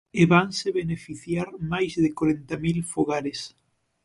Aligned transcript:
E 0.19 0.23
vanse 0.31 0.67
beneficiar 0.81 1.49
máis 1.71 1.91
de 2.03 2.09
corenta 2.17 2.55
mil 2.65 2.79
fogares. 2.93 3.39